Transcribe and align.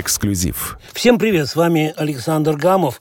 Эксклюзив. 0.00 0.78
Всем 0.92 1.18
привет, 1.18 1.48
с 1.48 1.56
вами 1.56 1.94
Александр 1.96 2.56
Гамов. 2.56 3.00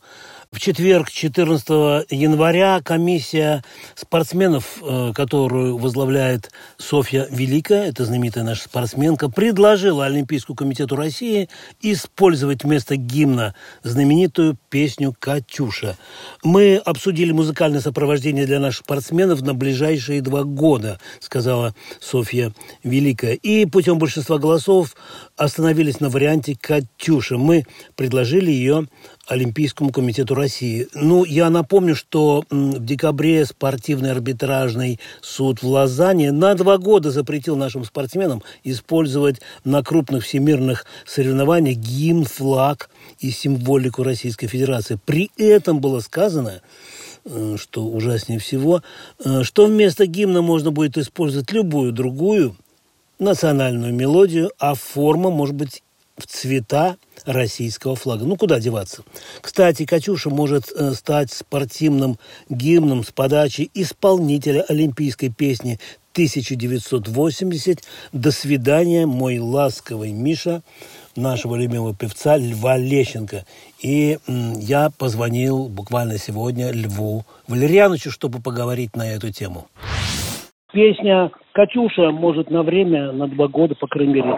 В 0.53 0.59
четверг, 0.59 1.09
14 1.09 1.67
января, 2.11 2.79
комиссия 2.83 3.63
спортсменов, 3.95 4.77
э, 4.83 5.11
которую 5.15 5.77
возглавляет 5.77 6.51
Софья 6.77 7.27
Великая, 7.31 7.85
это 7.87 8.05
знаменитая 8.05 8.43
наша 8.43 8.65
спортсменка, 8.65 9.29
предложила 9.29 10.05
Олимпийскому 10.05 10.55
комитету 10.55 10.95
России 10.95 11.49
использовать 11.81 12.63
вместо 12.63 12.97
гимна 12.97 13.55
знаменитую 13.81 14.55
песню 14.69 15.15
«Катюша». 15.17 15.97
Мы 16.43 16.75
обсудили 16.75 17.31
музыкальное 17.31 17.81
сопровождение 17.81 18.45
для 18.45 18.59
наших 18.59 18.85
спортсменов 18.85 19.41
на 19.41 19.55
ближайшие 19.55 20.21
два 20.21 20.43
года, 20.43 20.99
сказала 21.19 21.73
Софья 21.99 22.53
Великая. 22.83 23.33
И 23.33 23.65
путем 23.65 23.97
большинства 23.97 24.37
голосов 24.37 24.95
остановились 25.35 25.99
на 25.99 26.09
варианте 26.09 26.55
«Катюша». 26.61 27.39
Мы 27.39 27.65
предложили 27.95 28.51
ее 28.51 28.87
Олимпийскому 29.27 29.91
комитету 29.91 30.35
России. 30.35 30.87
Ну, 30.93 31.23
я 31.23 31.49
напомню, 31.49 31.95
что 31.95 32.43
в 32.49 32.83
декабре 32.83 33.45
спортивный 33.45 34.11
арбитражный 34.11 34.99
суд 35.21 35.61
в 35.61 35.67
Лозанне 35.67 36.33
на 36.33 36.55
два 36.55 36.77
года 36.77 37.09
запретил 37.09 37.55
нашим 37.55 37.85
спортсменам 37.85 38.43
использовать 38.65 39.39
на 39.63 39.81
крупных 39.81 40.25
всемирных 40.25 40.85
соревнованиях 41.05 41.77
гимн, 41.77 42.25
флаг 42.25 42.89
и 43.19 43.31
символику 43.31 44.03
Российской 44.03 44.47
Федерации. 44.47 44.99
При 45.05 45.31
этом 45.37 45.79
было 45.79 46.01
сказано, 46.01 46.61
э, 47.23 47.55
что 47.57 47.85
ужаснее 47.85 48.39
всего, 48.39 48.83
э, 49.23 49.43
что 49.43 49.67
вместо 49.67 50.05
гимна 50.05 50.41
можно 50.41 50.71
будет 50.71 50.97
использовать 50.97 51.49
любую 51.53 51.93
другую 51.93 52.57
национальную 53.19 53.93
мелодию, 53.93 54.51
а 54.59 54.75
форма 54.75 55.29
может 55.29 55.55
быть 55.55 55.81
в 56.17 56.27
цвета 56.27 56.97
российского 57.25 57.95
флага. 57.95 58.25
Ну, 58.25 58.35
куда 58.35 58.59
деваться? 58.59 59.03
Кстати, 59.41 59.85
«Катюша» 59.85 60.29
может 60.29 60.71
э, 60.71 60.93
стать 60.93 61.31
спортивным 61.31 62.17
гимном 62.49 63.03
с 63.03 63.11
подачи 63.11 63.69
исполнителя 63.73 64.61
олимпийской 64.67 65.29
песни 65.29 65.79
1980 66.13 67.83
«До 68.11 68.31
свидания, 68.31 69.07
мой 69.07 69.39
ласковый 69.39 70.11
Миша» 70.11 70.61
нашего 71.15 71.55
любимого 71.55 71.95
певца 71.95 72.37
Льва 72.37 72.77
Лещенко. 72.77 73.45
И 73.81 74.19
я 74.27 74.91
позвонил 74.91 75.69
буквально 75.69 76.17
сегодня 76.17 76.71
Льву 76.71 77.25
Валерьяновичу, 77.47 78.11
чтобы 78.11 78.39
поговорить 78.39 78.95
на 78.95 79.09
эту 79.11 79.31
тему. 79.31 79.67
Песня 80.73 81.29
«Катюша» 81.53 82.09
может 82.09 82.49
на 82.49 82.63
время, 82.63 83.11
на 83.11 83.27
два 83.27 83.47
года, 83.47 83.75
по 83.75 83.85
крайней 83.85 84.15
мере, 84.15 84.35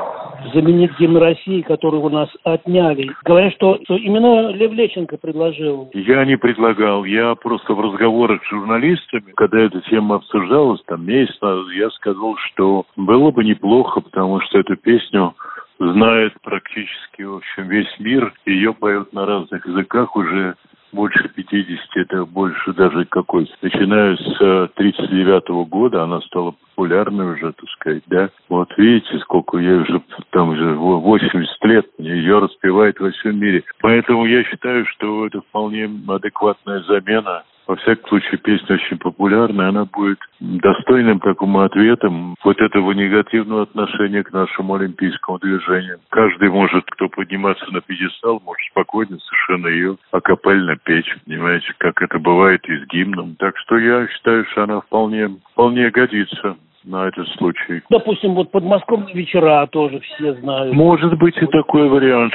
заменить 0.53 0.91
гимн 1.00 1.16
России, 1.16 1.61
который 1.61 2.02
у 2.02 2.09
нас 2.09 2.30
отняли. 2.44 3.09
Говорят, 3.23 3.53
что, 3.53 3.80
что 3.86 3.95
именно 3.95 4.50
Лев 4.50 4.73
Лещенко 4.73 5.17
предложил. 5.17 5.89
Я 5.94 6.25
не 6.25 6.38
предлагал. 6.38 7.06
Я 7.06 7.36
просто 7.36 7.73
в 7.73 7.80
разговорах 7.80 8.44
с 8.44 8.50
журналистами, 8.50 9.31
когда 9.38 9.61
эта 9.61 9.80
тема 9.89 10.16
обсуждалась, 10.16 10.81
там 10.88 11.06
месяц 11.06 11.36
я 11.73 11.89
сказал, 11.91 12.36
что 12.47 12.86
было 12.97 13.31
бы 13.31 13.45
неплохо, 13.45 14.02
потому 14.02 14.41
что 14.41 14.59
эту 14.59 14.75
песню 14.75 15.33
знает 15.80 16.33
практически, 16.41 17.22
в 17.22 17.36
общем, 17.36 17.69
весь 17.69 18.00
мир. 18.00 18.33
Ее 18.45 18.73
поют 18.73 19.13
на 19.13 19.25
разных 19.25 19.66
языках 19.66 20.16
уже 20.16 20.56
больше 20.95 21.29
50, 21.29 21.79
это 21.95 22.25
больше 22.25 22.73
даже 22.73 23.05
какой. 23.05 23.51
Начиная 23.61 24.15
с 24.15 24.69
39 24.75 25.49
-го 25.49 25.65
года 25.65 26.03
она 26.03 26.21
стала 26.21 26.51
популярной 26.51 27.33
уже, 27.33 27.51
так 27.53 27.69
сказать, 27.69 28.03
да. 28.07 28.29
Вот 28.49 28.69
видите, 28.77 29.19
сколько 29.19 29.57
ей 29.57 29.75
уже, 29.75 30.01
там 30.31 30.49
уже 30.49 30.73
80 30.73 31.66
лет, 31.66 31.85
ее 31.97 32.39
распевают 32.39 32.99
во 32.99 33.11
всем 33.11 33.39
мире. 33.39 33.63
Поэтому 33.81 34.25
я 34.25 34.43
считаю, 34.45 34.85
что 34.88 35.27
это 35.27 35.41
вполне 35.41 35.89
адекватная 36.07 36.81
замена 36.83 37.44
во 37.67 37.75
всяком 37.75 38.07
случае, 38.09 38.37
песня 38.37 38.75
очень 38.75 38.97
популярная, 38.97 39.69
она 39.69 39.85
будет 39.85 40.19
достойным 40.39 41.19
такому 41.19 41.61
ответом 41.61 42.35
вот 42.43 42.59
этого 42.59 42.91
негативного 42.91 43.63
отношения 43.63 44.23
к 44.23 44.31
нашему 44.31 44.75
олимпийскому 44.75 45.39
движению. 45.39 45.99
Каждый 46.09 46.49
может, 46.49 46.85
кто 46.91 47.09
подниматься 47.09 47.65
на 47.71 47.81
пьедестал, 47.81 48.41
может 48.45 48.61
спокойно 48.69 49.17
совершенно 49.19 49.67
ее 49.67 49.97
акапельно 50.11 50.75
петь, 50.77 51.07
понимаете, 51.25 51.73
как 51.77 52.01
это 52.01 52.19
бывает 52.19 52.63
и 52.67 52.77
с 52.77 52.87
гимном. 52.87 53.35
Так 53.35 53.57
что 53.57 53.77
я 53.77 54.07
считаю, 54.07 54.45
что 54.51 54.63
она 54.63 54.81
вполне, 54.81 55.29
вполне 55.51 55.89
годится 55.89 56.57
на 56.85 57.07
этот 57.07 57.28
случай. 57.38 57.81
Допустим, 57.90 58.34
вот 58.35 58.51
подмосковные 58.51 59.13
вечера 59.13 59.68
тоже 59.68 60.00
все 60.00 60.34
знают. 60.35 60.73
Может 60.73 61.18
быть 61.18 61.35
и 61.38 61.46
такой 61.47 61.90
вариант. 61.90 62.34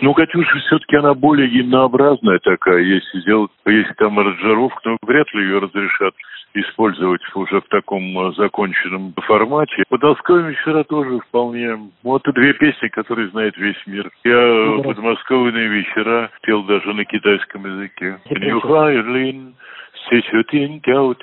Но 0.00 0.14
Катюша 0.14 0.58
все-таки 0.58 0.96
она 0.96 1.14
более 1.14 1.48
гимнообразная 1.48 2.38
такая, 2.38 2.80
если 2.80 3.20
сделать, 3.20 3.50
если 3.66 3.92
там 3.94 4.18
аранжировка, 4.18 4.80
но 4.90 4.96
вряд 5.02 5.32
ли 5.34 5.42
ее 5.42 5.58
разрешат 5.58 6.14
использовать 6.54 7.20
уже 7.34 7.60
в 7.60 7.68
таком 7.68 8.02
э, 8.02 8.32
законченном 8.32 9.14
формате. 9.26 9.84
Подмосковные 9.88 10.50
вечера 10.50 10.82
тоже 10.84 11.20
вполне. 11.20 11.78
Вот 12.02 12.26
и 12.26 12.32
две 12.32 12.54
песни, 12.54 12.88
которые 12.88 13.28
знает 13.28 13.56
весь 13.56 13.76
мир. 13.86 14.10
Я 14.24 14.34
ну, 14.34 14.82
подмосковные 14.82 15.68
вечера 15.68 16.30
пел 16.42 16.64
даже 16.64 16.92
на 16.92 17.04
китайском 17.04 17.64
языке. 17.66 18.18
Нюхайлин, 18.30 19.54
сечутин 20.08 20.80
тяу 20.80 21.14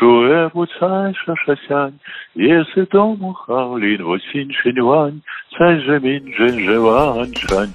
Шуэбу 0.00 0.66
цай 0.78 1.12
шашасянь, 1.12 1.98
если 2.34 2.86
дому 2.90 3.34
хаолин, 3.34 4.02
вот 4.04 4.22
син 4.32 4.50
цай 5.58 5.80
же 5.80 6.00
мин 6.00 6.24
джин 6.32 6.58
живань 6.64 7.34
шань. 7.36 7.68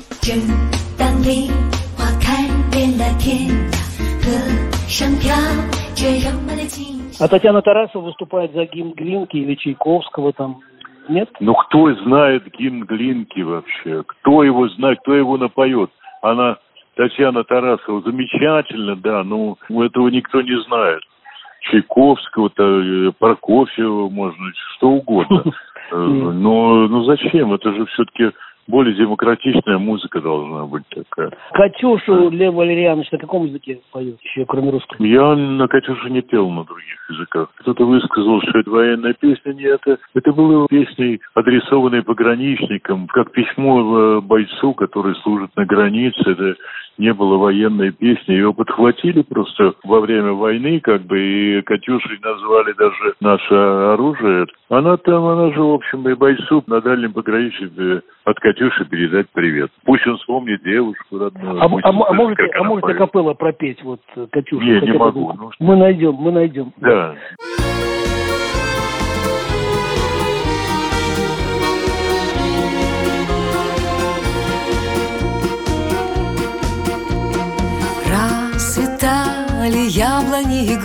А 7.19 7.27
Татьяна 7.27 7.61
Тарасова 7.61 8.05
выступает 8.05 8.53
за 8.53 8.65
гимн 8.65 8.93
Глинки 8.93 9.37
или 9.37 9.53
Чайковского 9.53 10.33
там, 10.33 10.61
нет? 11.07 11.29
Ну, 11.39 11.53
кто 11.53 11.93
знает 12.05 12.43
гимн 12.57 12.85
Глинки 12.85 13.41
вообще? 13.41 14.03
Кто 14.03 14.41
его 14.41 14.67
знает, 14.69 14.99
кто 15.01 15.13
его 15.13 15.37
напоет? 15.37 15.91
Она, 16.23 16.57
Татьяна 16.95 17.43
Тарасова, 17.43 18.01
замечательно, 18.01 18.95
да, 18.95 19.23
но 19.23 19.57
этого 19.69 20.07
никто 20.07 20.41
не 20.41 20.59
знает. 20.63 21.03
Чайковского, 21.61 22.49
-то, 22.49 23.13
Прокофьева, 23.19 24.09
можно, 24.09 24.45
что 24.75 24.89
угодно. 24.89 25.43
Э, 25.91 25.95
но 25.97 26.87
ну 26.87 27.03
зачем? 27.03 27.53
Это 27.53 27.71
же 27.71 27.85
все-таки 27.85 28.31
более 28.67 28.95
демократичная 28.95 29.77
музыка 29.77 30.21
должна 30.21 30.65
быть 30.65 30.83
такая. 30.89 31.31
Катюшу 31.53 32.29
Лев 32.29 32.53
Валерьянович 32.53 33.11
на 33.11 33.19
каком 33.19 33.45
языке 33.45 33.79
поет 33.91 34.19
еще, 34.21 34.45
кроме 34.45 34.71
русского? 34.71 35.05
Я 35.05 35.35
на 35.35 35.67
Катюшу 35.67 36.07
не 36.07 36.21
пел 36.21 36.49
на 36.49 36.63
других 36.63 37.09
языках. 37.09 37.49
Кто-то 37.57 37.85
высказал, 37.85 38.41
что 38.41 38.59
это 38.59 38.69
военная 38.69 39.13
песня. 39.13 39.53
Нет, 39.53 39.79
это, 39.85 39.99
это 40.15 40.33
было 40.33 40.67
песней, 40.67 41.21
адресованной 41.35 42.01
пограничникам, 42.01 43.07
как 43.07 43.31
письмо 43.31 44.21
бойцу, 44.21 44.73
который 44.73 45.15
служит 45.17 45.55
на 45.55 45.65
границе. 45.65 46.23
Это 46.25 46.55
не 46.97 47.13
было 47.13 47.37
военной 47.37 47.91
песни. 47.91 48.33
Ее 48.33 48.53
подхватили 48.53 49.21
просто 49.21 49.73
во 49.83 49.99
время 49.99 50.33
войны, 50.33 50.79
как 50.79 51.01
бы, 51.03 51.19
и 51.19 51.61
Катюшей 51.61 52.19
назвали 52.21 52.73
даже 52.73 53.13
наше 53.19 53.53
оружие. 53.53 54.45
Она 54.69 54.97
там, 54.97 55.25
она 55.25 55.51
же, 55.53 55.61
в 55.61 55.73
общем, 55.73 56.07
и 56.09 56.15
бойцу 56.15 56.63
на 56.67 56.81
дальнем 56.81 57.13
пограничье 57.13 58.01
от 58.23 58.39
Катюши 58.39 58.85
передать 58.85 59.27
привет. 59.33 59.71
Пусть 59.83 60.05
он 60.07 60.17
вспомнит 60.17 60.63
девушку 60.63 61.19
родную. 61.19 61.61
А, 61.61 61.65
а, 61.65 61.89
а 61.89 62.13
можете, 62.13 62.43
а 62.57 62.63
можете 62.63 62.93
капелла 62.93 63.33
пропеть, 63.33 63.81
вот, 63.83 64.01
Катюшу? 64.31 64.63
Не, 64.63 64.81
не 64.81 64.97
могу. 64.97 65.33
Ну, 65.33 65.51
мы 65.59 65.75
найдем, 65.75 66.13
мы 66.13 66.31
найдем. 66.31 66.73
Да. 66.77 67.15
Расцветали 67.55 67.94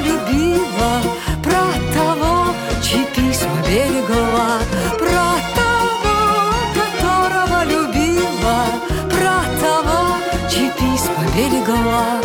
любила, 0.00 1.02
про 1.42 1.72
того, 1.94 2.54
чьи 2.82 3.04
письма 3.14 3.56
берегла, 3.66 4.58
про 4.98 5.28
того, 5.58 6.52
которого 6.74 7.64
любила, 7.64 8.66
про 9.10 9.42
того, 9.60 10.16
чьи 10.50 10.70
письма 10.70 11.24
берегла. 11.36 12.20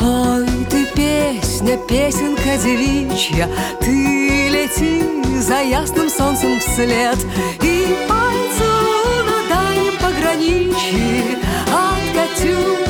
Ой, 0.00 0.46
ты 0.70 0.86
песня, 0.94 1.76
песенка 1.76 2.56
девичья, 2.62 3.48
ты 3.80 4.48
лети 4.48 5.18
за 5.40 5.62
ясным 5.62 6.08
солнцем 6.10 6.58
вслед 6.60 7.18
и 7.62 7.96
пальцу 8.08 8.68
ну, 8.84 9.24
на 9.24 9.38
дальнем 9.54 9.96
пограничье 10.00 11.38
от 11.72 12.04
Катюши 12.14 12.87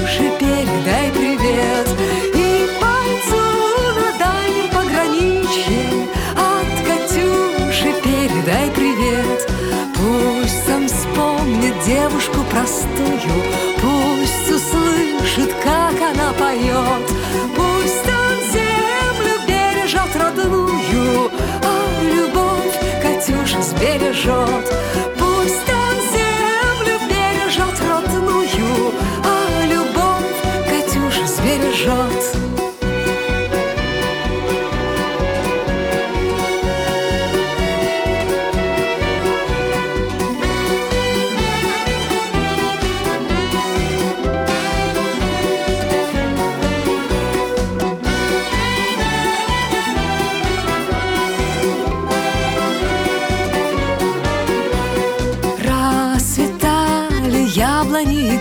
девушку 11.89 12.45
простую. 12.51 13.68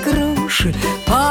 груши, 0.06 0.74
по 1.06 1.27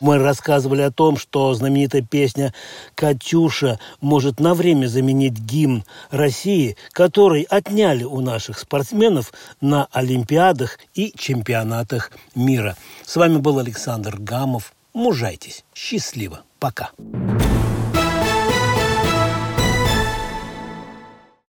Мы 0.00 0.18
рассказывали 0.18 0.80
о 0.80 0.90
том, 0.90 1.18
что 1.18 1.52
знаменитая 1.52 2.02
песня 2.02 2.54
«Катюша» 2.94 3.78
может 4.00 4.40
на 4.40 4.54
время 4.54 4.86
заменить 4.86 5.38
гимн 5.38 5.84
России, 6.10 6.76
который 6.92 7.42
отняли 7.42 8.04
у 8.04 8.20
наших 8.20 8.58
спортсменов 8.58 9.32
на 9.60 9.88
Олимпиадах 9.92 10.78
и 10.94 11.12
чемпионатах 11.16 12.12
мира. 12.34 12.76
С 13.04 13.16
вами 13.16 13.36
был 13.36 13.58
Александр 13.58 14.16
Гамов. 14.18 14.72
Мужайтесь. 14.94 15.64
Счастливо. 15.74 16.40
Пока. 16.58 16.90